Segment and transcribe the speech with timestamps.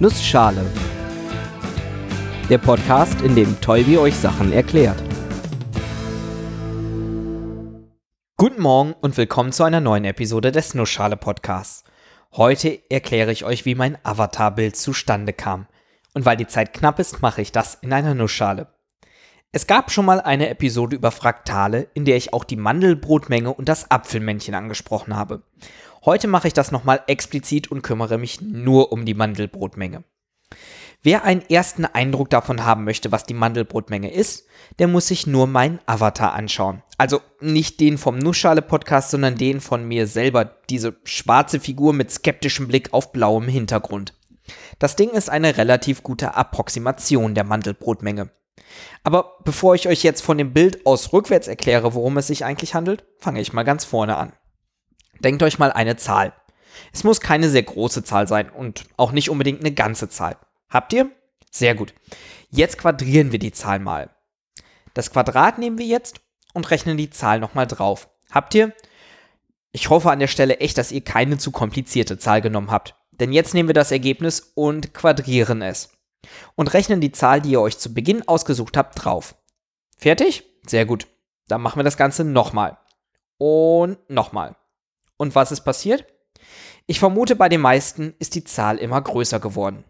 [0.00, 0.64] Nussschale.
[2.48, 5.02] Der Podcast, in dem Tolbi euch Sachen erklärt.
[8.36, 11.82] Guten Morgen und willkommen zu einer neuen Episode des Nussschale Podcasts.
[12.32, 15.66] Heute erkläre ich euch, wie mein Avatarbild zustande kam.
[16.14, 18.68] Und weil die Zeit knapp ist, mache ich das in einer Nussschale.
[19.50, 23.66] Es gab schon mal eine Episode über Fraktale, in der ich auch die Mandelbrotmenge und
[23.66, 25.42] das Apfelmännchen angesprochen habe.
[26.04, 30.04] Heute mache ich das nochmal explizit und kümmere mich nur um die Mandelbrotmenge.
[31.02, 34.46] Wer einen ersten Eindruck davon haben möchte, was die Mandelbrotmenge ist,
[34.78, 36.82] der muss sich nur meinen Avatar anschauen.
[36.98, 42.68] Also nicht den vom Nussschale-Podcast, sondern den von mir selber, diese schwarze Figur mit skeptischem
[42.68, 44.12] Blick auf blauem Hintergrund.
[44.78, 48.30] Das Ding ist eine relativ gute Approximation der Mandelbrotmenge.
[49.04, 52.74] Aber bevor ich euch jetzt von dem Bild aus rückwärts erkläre, worum es sich eigentlich
[52.74, 54.32] handelt, fange ich mal ganz vorne an.
[55.20, 56.32] Denkt euch mal eine Zahl.
[56.92, 60.36] Es muss keine sehr große Zahl sein und auch nicht unbedingt eine ganze Zahl.
[60.68, 61.10] Habt ihr?
[61.50, 61.94] Sehr gut.
[62.50, 64.10] Jetzt quadrieren wir die Zahl mal.
[64.94, 66.20] Das Quadrat nehmen wir jetzt
[66.54, 68.08] und rechnen die Zahl nochmal drauf.
[68.30, 68.72] Habt ihr?
[69.72, 72.94] Ich hoffe an der Stelle echt, dass ihr keine zu komplizierte Zahl genommen habt.
[73.12, 75.90] Denn jetzt nehmen wir das Ergebnis und quadrieren es.
[76.56, 79.36] Und rechnen die Zahl, die ihr euch zu Beginn ausgesucht habt, drauf.
[79.96, 80.44] Fertig?
[80.66, 81.06] Sehr gut.
[81.48, 82.78] Dann machen wir das Ganze nochmal.
[83.38, 84.56] Und nochmal.
[85.16, 86.04] Und was ist passiert?
[86.86, 89.84] Ich vermute, bei den meisten ist die Zahl immer größer geworden.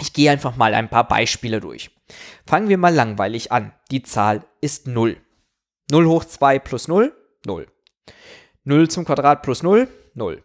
[0.00, 1.90] Ich gehe einfach mal ein paar Beispiele durch.
[2.46, 3.72] Fangen wir mal langweilig an.
[3.90, 5.20] Die Zahl ist 0.
[5.90, 7.14] 0 hoch 2 plus 0,
[7.46, 7.66] 0.
[8.64, 10.44] 0 zum Quadrat plus 0, 0.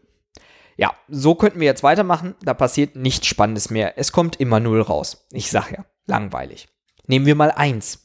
[0.77, 2.35] Ja, so könnten wir jetzt weitermachen.
[2.43, 3.97] Da passiert nichts Spannendes mehr.
[3.97, 5.27] Es kommt immer 0 raus.
[5.31, 6.67] Ich sag ja, langweilig.
[7.07, 7.99] Nehmen wir mal 1.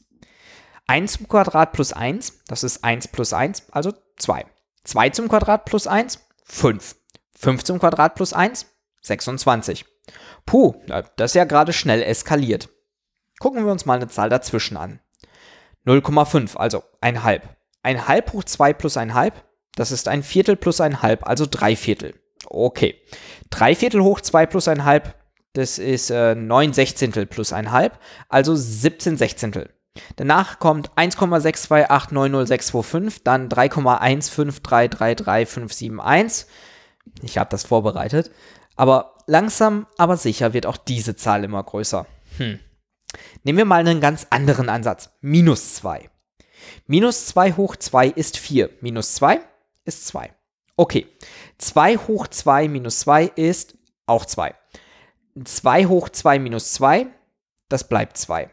[0.89, 4.45] 1 zum Quadrat plus 1, das ist 1 plus 1, also 2.
[4.85, 6.95] 2 zum Quadrat plus 1, 5.
[7.35, 8.65] 5 zum Quadrat plus 1,
[9.01, 9.85] 26.
[10.47, 10.73] Puh,
[11.15, 12.69] das ist ja gerade schnell eskaliert.
[13.39, 14.99] Gucken wir uns mal eine Zahl dazwischen an.
[15.85, 17.47] 0,5, also ein halb.
[17.83, 21.45] Ein halb hoch 2 plus ein halb, das ist ein Viertel plus ein halb, also
[21.45, 22.19] drei Viertel.
[22.49, 22.95] Okay.
[23.49, 25.15] Drei Viertel hoch 2 plus ein halb,
[25.53, 29.69] das ist äh, 9 Sechzehntel plus ein halb, also 17 Sechzehntel.
[30.15, 36.45] Danach kommt 1,62890625, dann 3,153333571.
[37.21, 38.31] Ich habe das vorbereitet.
[38.75, 42.07] Aber langsam, aber sicher wird auch diese Zahl immer größer.
[42.37, 42.59] Hm.
[43.43, 45.09] Nehmen wir mal einen ganz anderen Ansatz.
[45.21, 46.09] Minus 2.
[46.87, 48.69] Minus 2 hoch 2 ist 4.
[48.81, 49.41] Minus 2
[49.85, 50.31] ist 2.
[50.79, 51.07] Okay.
[51.57, 54.55] 2 hoch 2 minus 2 ist auch 2.
[55.43, 57.07] 2 hoch 2 minus 2,
[57.67, 58.49] das bleibt 2.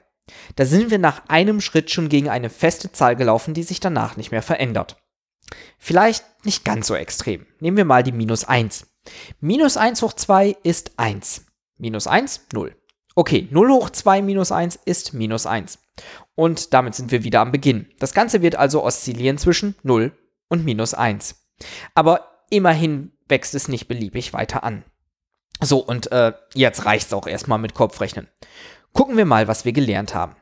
[0.57, 4.17] Da sind wir nach einem Schritt schon gegen eine feste Zahl gelaufen, die sich danach
[4.17, 4.97] nicht mehr verändert.
[5.79, 7.47] Vielleicht nicht ganz so extrem.
[7.61, 8.89] Nehmen wir mal die minus 1.
[9.39, 11.47] Minus 1 hoch 2 ist 1.
[11.79, 12.75] Minus 1, 0.
[13.15, 15.79] Okay, 0 hoch 2 minus 1 ist minus 1.
[16.35, 17.87] Und damit sind wir wieder am Beginn.
[18.01, 20.11] Das Ganze wird also oszillieren zwischen 0
[20.49, 21.46] und minus 1.
[21.95, 24.85] Aber immerhin wächst es nicht beliebig weiter an.
[25.61, 28.29] So, und äh, jetzt reicht es auch erstmal mit Kopfrechnen.
[28.93, 30.37] Gucken wir mal, was wir gelernt haben.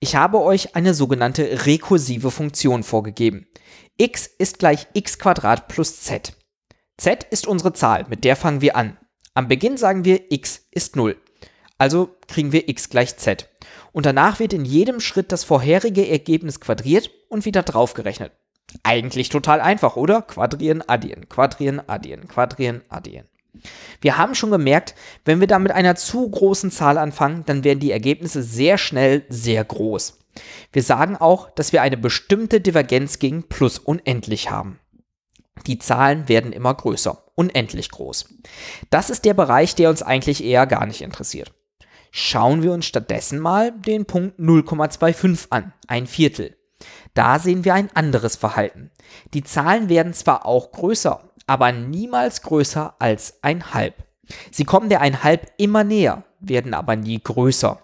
[0.00, 3.46] Ich habe euch eine sogenannte rekursive Funktion vorgegeben.
[3.96, 5.18] x ist gleich x
[5.68, 6.32] plus z.
[6.96, 8.96] z ist unsere Zahl, mit der fangen wir an.
[9.34, 11.16] Am Beginn sagen wir x ist 0.
[11.76, 13.48] Also kriegen wir x gleich z.
[13.92, 18.32] Und danach wird in jedem Schritt das vorherige Ergebnis quadriert und wieder draufgerechnet.
[18.82, 20.22] Eigentlich total einfach, oder?
[20.22, 23.26] Quadrieren, addieren, quadrieren, addieren, quadrieren, addieren.
[24.00, 27.80] Wir haben schon gemerkt, wenn wir da mit einer zu großen Zahl anfangen, dann werden
[27.80, 30.18] die Ergebnisse sehr schnell sehr groß.
[30.72, 34.78] Wir sagen auch, dass wir eine bestimmte Divergenz gegen plus unendlich haben.
[35.66, 38.28] Die Zahlen werden immer größer, unendlich groß.
[38.90, 41.52] Das ist der Bereich, der uns eigentlich eher gar nicht interessiert.
[42.10, 46.57] Schauen wir uns stattdessen mal den Punkt 0,25 an, ein Viertel.
[47.14, 48.90] Da sehen wir ein anderes Verhalten.
[49.34, 53.94] Die Zahlen werden zwar auch größer, aber niemals größer als ein Halb.
[54.50, 57.80] Sie kommen der ein Halb immer näher, werden aber nie größer.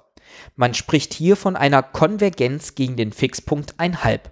[0.56, 4.31] Man spricht hier von einer Konvergenz gegen den Fixpunkt ein Halb.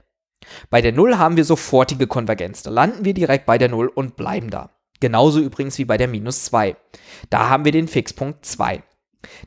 [0.71, 2.63] Bei der Null haben wir sofortige Konvergenz.
[2.63, 4.71] Da landen wir direkt bei der Null und bleiben da.
[5.01, 6.77] Genauso übrigens wie bei der minus 2.
[7.31, 8.83] Da haben wir den Fixpunkt 2.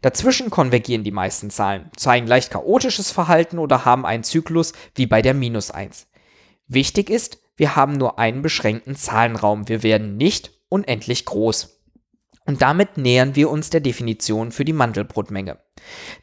[0.01, 5.21] Dazwischen konvergieren die meisten Zahlen, zeigen leicht chaotisches Verhalten oder haben einen Zyklus wie bei
[5.21, 6.07] der minus 1.
[6.67, 9.67] Wichtig ist, wir haben nur einen beschränkten Zahlenraum.
[9.69, 11.81] Wir werden nicht unendlich groß.
[12.45, 15.59] Und damit nähern wir uns der Definition für die Mandelbrotmenge.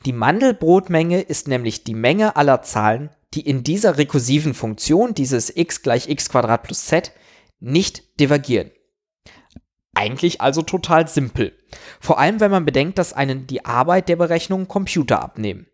[0.05, 5.83] Die Mandelbrotmenge ist nämlich die Menge aller Zahlen, die in dieser rekursiven Funktion, dieses x
[5.83, 7.13] gleich x plus z,
[7.61, 8.71] nicht divergieren.
[10.03, 11.53] Eigentlich also total simpel.
[12.01, 15.69] Vor allem, wenn man bedenkt, dass einen die Arbeit der Berechnung Computer abnehmen.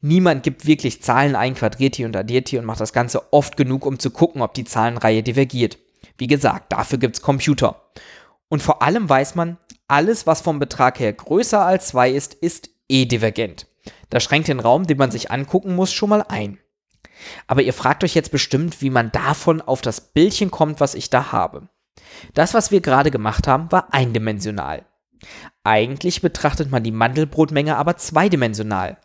[0.00, 3.56] Niemand gibt wirklich Zahlen ein, quadriert hier und addiert hier und macht das Ganze oft
[3.56, 5.78] genug, um zu gucken, ob die Zahlenreihe divergiert.
[6.16, 7.80] Wie gesagt, dafür gibt's Computer.
[8.48, 12.70] Und vor allem weiß man, alles, was vom Betrag her größer als 2 ist, ist
[12.88, 13.68] eh divergent.
[14.10, 16.58] Das schränkt den Raum, den man sich angucken muss, schon mal ein.
[17.46, 21.10] Aber ihr fragt euch jetzt bestimmt, wie man davon auf das Bildchen kommt, was ich
[21.10, 21.68] da habe.
[22.34, 24.84] Das, was wir gerade gemacht haben, war eindimensional.
[25.64, 28.98] Eigentlich betrachtet man die Mandelbrotmenge aber zweidimensional.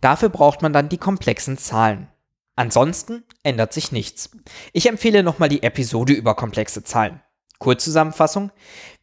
[0.00, 2.08] Dafür braucht man dann die komplexen Zahlen.
[2.56, 4.30] Ansonsten ändert sich nichts.
[4.72, 7.20] Ich empfehle nochmal die Episode über komplexe Zahlen.
[7.58, 8.50] Kurzzusammenfassung.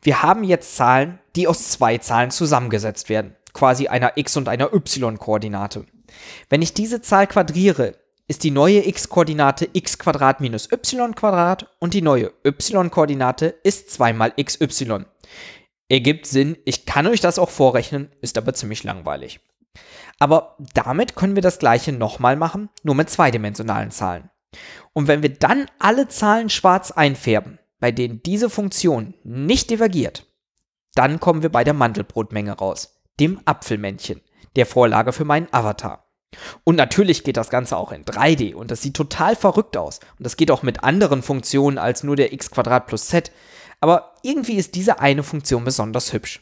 [0.01, 4.73] Wir haben jetzt Zahlen, die aus zwei Zahlen zusammengesetzt werden, quasi einer x- und einer
[4.73, 5.85] y-Koordinate.
[6.49, 7.95] Wenn ich diese Zahl quadriere,
[8.33, 9.95] ist die neue x-Koordinate x
[10.39, 11.13] minus y
[11.77, 15.05] und die neue y-Koordinate ist 2 mal xy.
[15.87, 19.39] Ergibt Sinn, ich kann euch das auch vorrechnen, ist aber ziemlich langweilig.
[20.17, 24.31] Aber damit können wir das gleiche nochmal machen, nur mit zweidimensionalen Zahlen.
[24.93, 30.25] Und wenn wir dann alle Zahlen schwarz einfärben, bei denen diese Funktion nicht divergiert,
[30.95, 34.21] dann kommen wir bei der Mandelbrotmenge raus, dem Apfelmännchen,
[34.55, 36.03] der Vorlage für meinen Avatar.
[36.63, 39.99] Und natürlich geht das Ganze auch in 3D und das sieht total verrückt aus.
[40.17, 43.31] Und das geht auch mit anderen Funktionen als nur der x plus z.
[43.79, 46.41] Aber irgendwie ist diese eine Funktion besonders hübsch.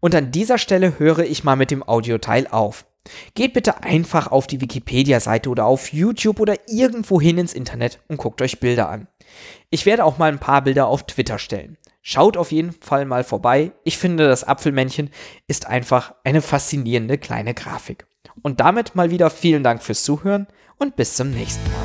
[0.00, 2.86] Und an dieser Stelle höre ich mal mit dem Audioteil auf.
[3.34, 8.16] Geht bitte einfach auf die Wikipedia-Seite oder auf YouTube oder irgendwo hin ins Internet und
[8.16, 9.08] guckt euch Bilder an.
[9.70, 11.76] Ich werde auch mal ein paar Bilder auf Twitter stellen.
[12.00, 13.72] Schaut auf jeden Fall mal vorbei.
[13.82, 15.10] Ich finde, das Apfelmännchen
[15.46, 18.06] ist einfach eine faszinierende kleine Grafik.
[18.42, 20.46] Und damit mal wieder vielen Dank fürs Zuhören
[20.78, 21.83] und bis zum nächsten Mal.